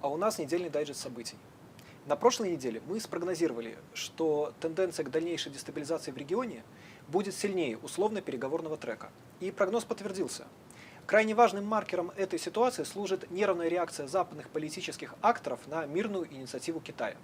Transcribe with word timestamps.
А 0.00 0.08
у 0.08 0.16
нас 0.16 0.38
недельный 0.38 0.70
дайджест 0.70 1.00
событий. 1.00 1.36
На 2.06 2.14
прошлой 2.14 2.52
неделе 2.52 2.80
мы 2.86 3.00
спрогнозировали, 3.00 3.76
что 3.94 4.52
тенденция 4.60 5.04
к 5.04 5.10
дальнейшей 5.10 5.50
дестабилизации 5.50 6.12
в 6.12 6.16
регионе 6.16 6.62
будет 7.08 7.34
сильнее 7.34 7.78
условно-переговорного 7.78 8.76
трека. 8.76 9.10
И 9.40 9.50
прогноз 9.50 9.84
подтвердился. 9.84 10.46
Крайне 11.06 11.34
важным 11.34 11.64
маркером 11.64 12.12
этой 12.16 12.38
ситуации 12.38 12.84
служит 12.84 13.28
нервная 13.30 13.66
реакция 13.66 14.06
западных 14.06 14.50
политических 14.50 15.14
акторов 15.20 15.66
на 15.66 15.84
мирную 15.86 16.32
инициативу 16.32 16.80
Китая. 16.80 17.16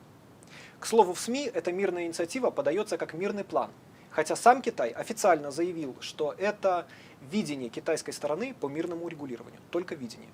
К 0.81 0.87
слову, 0.87 1.15
в 1.15 1.21
СМИ 1.21 1.51
эта 1.55 1.71
мирная 1.71 2.07
инициатива 2.07 2.51
подается 2.51 2.99
как 2.99 3.15
мирный 3.15 3.45
план, 3.45 3.71
хотя 4.11 4.35
сам 4.35 4.63
Китай 4.63 4.91
официально 4.91 5.51
заявил, 5.53 5.97
что 6.01 6.35
это 6.37 6.89
видение 7.31 7.69
китайской 7.69 8.13
стороны 8.13 8.53
по 8.59 8.69
мирному 8.69 9.05
урегулированию, 9.05 9.61
только 9.71 9.95
видение. 9.95 10.31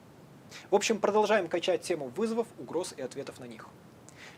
В 0.71 0.75
общем, 0.75 1.01
продолжаем 1.01 1.49
качать 1.49 1.83
тему 1.83 2.09
вызовов, 2.17 2.47
угроз 2.59 2.95
и 2.97 3.03
ответов 3.03 3.41
на 3.41 3.45
них. 3.45 3.67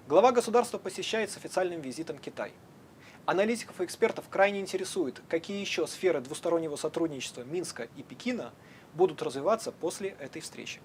Глава 0.09 0.33
государства 0.33 0.79
посещает 0.79 1.30
с 1.30 1.37
официальным 1.37 1.80
визитом 1.80 2.19
Китай. 2.19 2.53
Аналитиков 3.25 3.80
и 3.80 3.84
экспертов 3.84 4.25
крайне 4.29 4.61
интересует, 4.61 5.23
какие 5.29 5.61
еще 5.61 5.87
сферы 5.87 6.20
двустороннего 6.20 6.77
сотрудничества 6.77 7.43
Минска 7.43 7.89
и 7.97 8.03
Пекина 8.03 8.53
будут 8.95 9.23
развиваться 9.23 9.73
после 9.73 10.17
этой 10.19 10.43
встречи. 10.43 10.80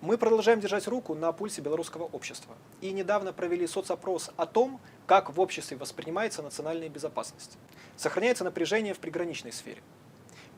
Мы 0.00 0.16
продолжаем 0.16 0.60
держать 0.60 0.86
руку 0.86 1.16
на 1.16 1.32
пульсе 1.32 1.60
белорусского 1.60 2.04
общества 2.04 2.56
и 2.80 2.92
недавно 2.92 3.32
провели 3.32 3.66
соцопрос 3.66 4.30
о 4.36 4.46
том, 4.46 4.80
как 5.06 5.34
в 5.34 5.40
обществе 5.40 5.76
воспринимается 5.76 6.40
национальная 6.40 6.88
безопасность. 6.88 7.58
Сохраняется 7.96 8.44
напряжение 8.44 8.94
в 8.94 9.00
приграничной 9.00 9.50
сфере. 9.50 9.82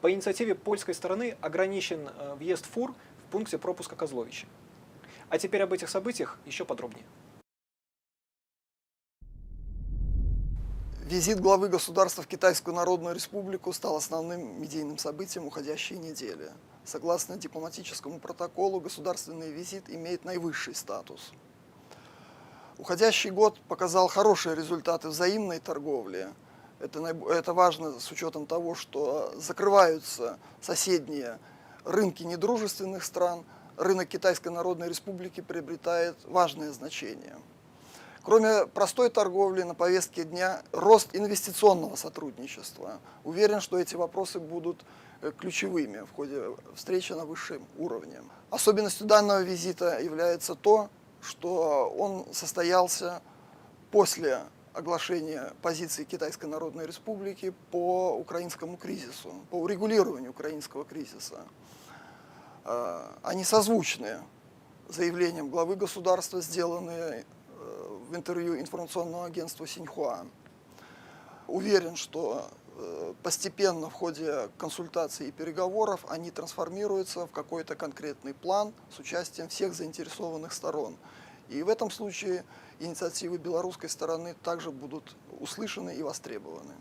По 0.00 0.10
инициативе 0.10 0.54
польской 0.54 0.94
стороны 0.94 1.36
ограничен 1.40 2.08
э, 2.08 2.34
въезд 2.34 2.66
фур 2.66 2.94
в 3.26 3.30
пункте 3.30 3.58
пропуска 3.58 3.96
Козловичи. 3.96 4.46
А 5.28 5.38
теперь 5.38 5.62
об 5.62 5.72
этих 5.72 5.90
событиях 5.90 6.38
еще 6.46 6.64
подробнее. 6.64 7.04
Визит 11.04 11.40
главы 11.40 11.68
государства 11.68 12.22
в 12.22 12.28
Китайскую 12.28 12.74
Народную 12.74 13.14
Республику 13.14 13.72
стал 13.72 13.96
основным 13.96 14.62
медийным 14.62 14.96
событием 14.96 15.44
уходящей 15.44 15.98
недели. 15.98 16.52
Согласно 16.84 17.36
дипломатическому 17.36 18.20
протоколу, 18.20 18.80
государственный 18.80 19.50
визит 19.50 19.90
имеет 19.90 20.24
наивысший 20.24 20.74
статус. 20.74 21.32
Уходящий 22.78 23.30
год 23.30 23.60
показал 23.68 24.08
хорошие 24.08 24.54
результаты 24.54 25.08
взаимной 25.08 25.58
торговли. 25.58 26.28
Это, 26.80 27.00
это 27.30 27.52
важно 27.52 28.00
с 28.00 28.10
учетом 28.10 28.46
того, 28.46 28.74
что 28.74 29.32
закрываются 29.36 30.38
соседние 30.60 31.38
рынки 31.84 32.22
недружественных 32.22 33.04
стран– 33.04 33.44
рынок 33.80 34.08
Китайской 34.08 34.48
Народной 34.48 34.88
Республики 34.88 35.40
приобретает 35.40 36.16
важное 36.26 36.70
значение. 36.72 37.36
Кроме 38.22 38.66
простой 38.66 39.08
торговли, 39.08 39.62
на 39.62 39.74
повестке 39.74 40.24
дня 40.24 40.62
рост 40.72 41.08
инвестиционного 41.14 41.96
сотрудничества. 41.96 43.00
Уверен, 43.24 43.60
что 43.60 43.78
эти 43.78 43.94
вопросы 43.94 44.38
будут 44.38 44.84
э, 45.22 45.32
ключевыми 45.36 46.00
в 46.00 46.12
ходе 46.12 46.42
встречи 46.74 47.12
на 47.12 47.24
высшем 47.24 47.66
уровне. 47.78 48.20
Особенностью 48.50 49.06
данного 49.06 49.40
визита 49.40 49.98
является 50.00 50.54
то, 50.54 50.90
что 51.22 51.90
он 51.98 52.26
состоялся 52.34 53.22
после 53.90 54.42
оглашения 54.72 55.52
позиции 55.62 56.04
Китайской 56.04 56.46
Народной 56.46 56.86
Республики 56.86 57.52
по 57.70 58.16
украинскому 58.16 58.76
кризису, 58.76 59.34
по 59.50 59.56
урегулированию 59.56 60.30
украинского 60.30 60.84
кризиса. 60.84 61.40
А, 62.64 63.16
они 63.22 63.44
созвучны 63.44 64.20
заявлением 64.88 65.48
главы 65.48 65.76
государства, 65.76 66.40
сделанные 66.40 67.24
э, 67.24 67.98
в 68.08 68.16
интервью 68.16 68.58
информационного 68.58 69.26
агентства 69.26 69.66
Синьхуа. 69.66 70.26
Уверен, 71.46 71.96
что 71.96 72.48
э, 72.76 73.14
постепенно 73.22 73.88
в 73.88 73.92
ходе 73.92 74.48
консультаций 74.58 75.28
и 75.28 75.32
переговоров 75.32 76.04
они 76.08 76.30
трансформируются 76.30 77.26
в 77.26 77.30
какой-то 77.30 77.76
конкретный 77.76 78.34
план 78.34 78.72
с 78.94 78.98
участием 78.98 79.48
всех 79.48 79.74
заинтересованных 79.74 80.52
сторон. 80.52 80.96
И 81.50 81.62
в 81.62 81.68
этом 81.68 81.90
случае 81.90 82.44
инициативы 82.78 83.36
белорусской 83.36 83.90
стороны 83.90 84.34
также 84.42 84.70
будут 84.70 85.14
услышаны 85.38 85.94
и 85.94 86.02
востребованы. 86.02 86.74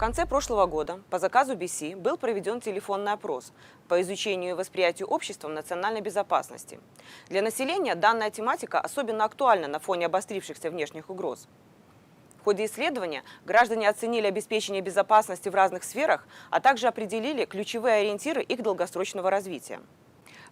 конце 0.00 0.24
прошлого 0.24 0.64
года 0.64 1.02
по 1.10 1.18
заказу 1.18 1.52
BC 1.52 1.94
был 1.94 2.16
проведен 2.16 2.62
телефонный 2.62 3.12
опрос 3.12 3.52
по 3.86 4.00
изучению 4.00 4.52
и 4.52 4.56
восприятию 4.56 5.06
обществом 5.06 5.52
национальной 5.52 6.00
безопасности. 6.00 6.80
Для 7.28 7.42
населения 7.42 7.94
данная 7.94 8.30
тематика 8.30 8.80
особенно 8.80 9.24
актуальна 9.26 9.68
на 9.68 9.78
фоне 9.78 10.06
обострившихся 10.06 10.70
внешних 10.70 11.10
угроз. 11.10 11.46
В 12.40 12.44
ходе 12.44 12.64
исследования 12.64 13.22
граждане 13.44 13.86
оценили 13.86 14.26
обеспечение 14.26 14.80
безопасности 14.80 15.50
в 15.50 15.54
разных 15.54 15.84
сферах, 15.84 16.26
а 16.48 16.60
также 16.60 16.88
определили 16.88 17.44
ключевые 17.44 17.96
ориентиры 17.96 18.42
их 18.42 18.62
долгосрочного 18.62 19.30
развития. 19.30 19.80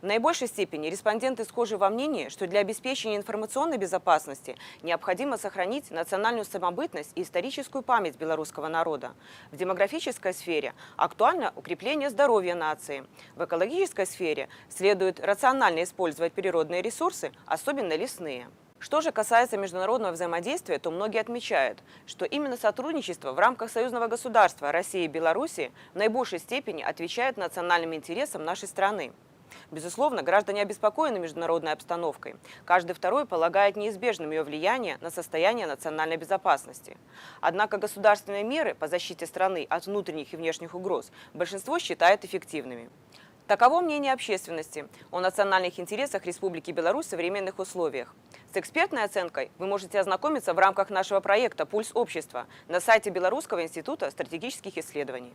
В 0.02 0.04
наибольшей 0.04 0.48
степени 0.48 0.88
респонденты 0.88 1.46
схожи 1.46 1.78
во 1.78 1.88
мнении, 1.88 2.28
что 2.28 2.46
для 2.46 2.60
обеспечения 2.60 3.16
информационной 3.16 3.78
безопасности 3.78 4.56
необходимо 4.82 5.38
сохранить 5.38 5.90
национальную 5.90 6.44
самобытность 6.44 7.12
и 7.14 7.22
историческую 7.22 7.80
память 7.80 8.18
белорусского 8.18 8.68
народа. 8.68 9.14
В 9.50 9.56
демографической 9.56 10.34
сфере 10.34 10.74
актуально 10.96 11.54
укрепление 11.56 12.10
здоровья 12.10 12.54
нации. 12.54 13.06
В 13.34 13.44
экологической 13.46 14.06
сфере 14.06 14.50
следует 14.68 15.20
рационально 15.20 15.82
использовать 15.84 16.34
природные 16.34 16.82
ресурсы, 16.82 17.32
особенно 17.46 17.96
лесные. 17.96 18.46
Что 18.80 19.00
же 19.00 19.10
касается 19.10 19.56
международного 19.56 20.12
взаимодействия, 20.12 20.78
то 20.78 20.90
многие 20.90 21.20
отмечают, 21.20 21.82
что 22.06 22.24
именно 22.24 22.56
сотрудничество 22.56 23.32
в 23.32 23.38
рамках 23.38 23.70
союзного 23.70 24.06
государства 24.06 24.70
России 24.70 25.04
и 25.04 25.08
Беларуси 25.08 25.72
в 25.94 25.96
наибольшей 25.96 26.38
степени 26.38 26.82
отвечает 26.82 27.36
национальным 27.36 27.94
интересам 27.94 28.44
нашей 28.44 28.68
страны. 28.68 29.12
Безусловно, 29.70 30.22
граждане 30.22 30.62
обеспокоены 30.62 31.18
международной 31.18 31.72
обстановкой. 31.72 32.36
Каждый 32.64 32.92
второй 32.92 33.26
полагает 33.26 33.76
неизбежным 33.76 34.30
ее 34.30 34.44
влияние 34.44 34.98
на 35.00 35.10
состояние 35.10 35.66
национальной 35.66 36.16
безопасности. 36.16 36.96
Однако 37.40 37.78
государственные 37.78 38.44
меры 38.44 38.74
по 38.74 38.86
защите 38.86 39.26
страны 39.26 39.66
от 39.68 39.86
внутренних 39.86 40.32
и 40.32 40.36
внешних 40.36 40.74
угроз 40.74 41.10
большинство 41.34 41.78
считает 41.78 42.24
эффективными. 42.24 42.90
Таково 43.48 43.80
мнение 43.80 44.12
общественности 44.12 44.86
о 45.10 45.20
национальных 45.20 45.80
интересах 45.80 46.26
Республики 46.26 46.70
Беларусь 46.70 47.06
в 47.06 47.10
современных 47.10 47.58
условиях. 47.58 48.14
С 48.50 48.56
экспертной 48.56 49.04
оценкой 49.04 49.50
вы 49.58 49.66
можете 49.66 50.00
ознакомиться 50.00 50.54
в 50.54 50.58
рамках 50.58 50.88
нашего 50.88 51.20
проекта 51.20 51.66
«Пульс 51.66 51.90
общества» 51.92 52.46
на 52.66 52.80
сайте 52.80 53.10
Белорусского 53.10 53.62
института 53.62 54.10
стратегических 54.10 54.78
исследований. 54.78 55.34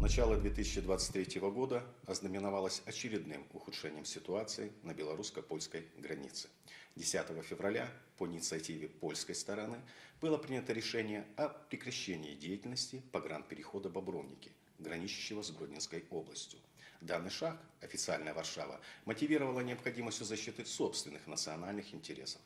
Начало 0.00 0.38
2023 0.38 1.40
года 1.42 1.82
ознаменовалось 2.06 2.82
очередным 2.86 3.46
ухудшением 3.52 4.06
ситуации 4.06 4.72
на 4.82 4.94
белорусско-польской 4.94 5.86
границе. 5.98 6.48
10 6.96 7.44
февраля 7.44 7.86
по 8.16 8.26
инициативе 8.26 8.88
польской 8.88 9.34
стороны 9.34 9.76
было 10.22 10.38
принято 10.38 10.72
решение 10.72 11.26
о 11.36 11.48
прекращении 11.48 12.34
деятельности 12.34 13.02
погранперехода 13.12 13.90
Бобровники, 13.90 14.52
граничащего 14.78 15.42
с 15.42 15.50
Гродненской 15.50 16.06
областью. 16.10 16.58
Данный 17.02 17.30
шаг 17.30 17.58
официальная 17.80 18.32
Варшава 18.32 18.80
мотивировала 19.06 19.58
необходимостью 19.58 20.24
защиты 20.24 20.64
собственных 20.64 21.26
национальных 21.26 21.92
интересов. 21.94 22.40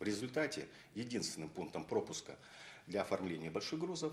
В 0.00 0.02
результате 0.02 0.66
единственным 0.96 1.48
пунктом 1.48 1.84
пропуска 1.84 2.36
для 2.88 3.02
оформления 3.02 3.52
больших 3.52 3.78
грузов 3.78 4.12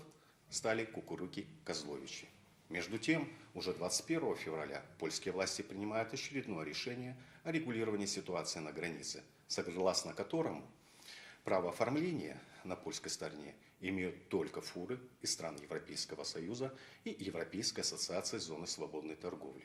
стали 0.50 0.84
Кукуруки-Козловичи. 0.84 2.28
Между 2.68 2.96
тем, 2.96 3.28
уже 3.54 3.74
21 3.74 4.36
февраля 4.36 4.84
польские 5.00 5.32
власти 5.32 5.62
принимают 5.62 6.14
очередное 6.14 6.64
решение 6.64 7.16
о 7.42 7.50
регулировании 7.50 8.06
ситуации 8.06 8.60
на 8.60 8.70
границе, 8.70 9.24
согласно 9.48 10.14
которому 10.14 10.64
право 11.44 11.70
оформления 11.70 12.40
на 12.64 12.76
польской 12.76 13.10
стороне 13.10 13.54
имеют 13.80 14.28
только 14.28 14.60
фуры 14.60 15.00
из 15.20 15.32
стран 15.32 15.56
Европейского 15.56 16.24
Союза 16.24 16.76
и 17.04 17.10
Европейской 17.18 17.80
ассоциации 17.80 18.38
зоны 18.38 18.66
свободной 18.66 19.16
торговли. 19.16 19.64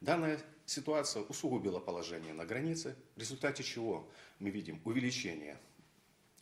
Данная 0.00 0.40
ситуация 0.66 1.22
усугубила 1.22 1.78
положение 1.78 2.32
на 2.32 2.44
границе, 2.44 2.96
в 3.16 3.20
результате 3.20 3.62
чего 3.62 4.08
мы 4.38 4.50
видим 4.50 4.80
увеличение 4.84 5.58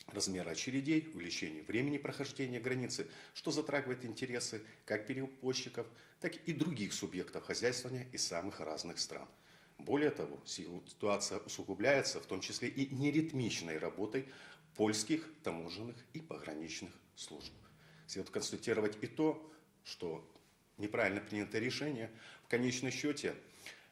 размера 0.08 0.50
очередей, 0.50 1.10
увеличение 1.14 1.62
времени 1.62 1.98
прохождения 1.98 2.60
границы, 2.60 3.08
что 3.34 3.50
затрагивает 3.50 4.04
интересы 4.04 4.62
как 4.84 5.06
перевозчиков, 5.06 5.86
так 6.20 6.36
и 6.36 6.52
других 6.52 6.92
субъектов 6.92 7.44
хозяйствования 7.44 8.08
из 8.12 8.26
самых 8.26 8.60
разных 8.60 8.98
стран. 8.98 9.28
Более 9.84 10.10
того, 10.10 10.40
ситуация 10.46 11.38
усугубляется 11.40 12.20
в 12.20 12.26
том 12.26 12.40
числе 12.40 12.68
и 12.68 12.94
неритмичной 12.94 13.78
работой 13.78 14.28
польских 14.76 15.28
таможенных 15.42 15.96
и 16.12 16.20
пограничных 16.20 16.92
служб. 17.16 17.52
Следует 18.06 18.32
констатировать 18.32 18.96
и 19.00 19.08
то, 19.08 19.52
что 19.84 20.24
неправильно 20.78 21.20
принятое 21.20 21.60
решение 21.60 22.10
в 22.44 22.48
конечном 22.48 22.92
счете 22.92 23.34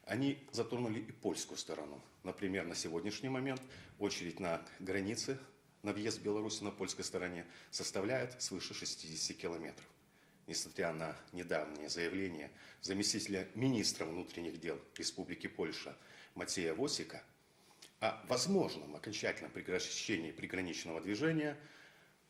они 0.05 0.39
затронули 0.53 0.99
и 0.99 1.11
польскую 1.11 1.57
сторону. 1.57 2.01
Например, 2.23 2.65
на 2.65 2.75
сегодняшний 2.75 3.29
момент 3.29 3.61
очередь 3.99 4.39
на 4.39 4.65
границе 4.79 5.37
на 5.83 5.91
въезд 5.91 6.19
в 6.19 6.23
Беларусь 6.23 6.61
на 6.61 6.71
польской 6.71 7.03
стороне 7.03 7.45
составляет 7.69 8.41
свыше 8.41 8.73
60 8.73 9.35
километров. 9.35 9.85
Несмотря 10.47 10.91
на 10.91 11.15
недавнее 11.31 11.89
заявление 11.89 12.51
заместителя 12.81 13.47
министра 13.55 14.05
внутренних 14.05 14.59
дел 14.59 14.79
Республики 14.97 15.47
Польша 15.47 15.95
Матея 16.35 16.73
Восика 16.73 17.23
о 17.99 18.19
возможном 18.27 18.95
окончательном 18.95 19.51
прекращении 19.51 20.31
приграничного 20.31 20.99
движения, 20.99 21.57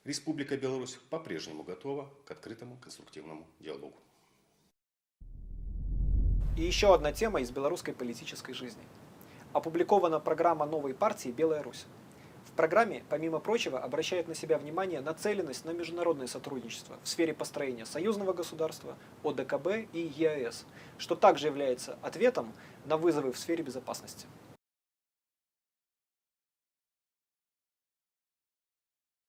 Республика 0.03 0.57
Беларусь 0.57 0.97
по-прежнему 1.09 1.63
готова 1.63 2.11
к 2.25 2.31
открытому 2.31 2.77
конструктивному 2.77 3.47
диалогу. 3.59 3.97
И 6.57 6.63
еще 6.63 6.93
одна 6.93 7.13
тема 7.13 7.39
из 7.39 7.51
белорусской 7.51 7.93
политической 7.93 8.53
жизни. 8.53 8.83
Опубликована 9.53 10.19
программа 10.19 10.65
новой 10.65 10.93
партии 10.93 11.29
«Белая 11.29 11.63
Русь». 11.63 11.85
Программе, 12.61 13.03
помимо 13.09 13.39
прочего, 13.39 13.79
обращает 13.79 14.27
на 14.27 14.35
себя 14.35 14.59
внимание 14.59 15.01
нацеленность 15.01 15.65
на 15.65 15.71
международное 15.71 16.27
сотрудничество 16.27 16.95
в 17.01 17.07
сфере 17.07 17.33
построения 17.33 17.87
союзного 17.87 18.33
государства, 18.33 18.95
ОДКБ 19.23 19.91
и 19.93 20.13
ЕАЭС, 20.15 20.67
что 20.99 21.15
также 21.15 21.47
является 21.47 21.97
ответом 22.03 22.53
на 22.85 22.97
вызовы 22.97 23.33
в 23.33 23.39
сфере 23.39 23.63
безопасности. 23.63 24.27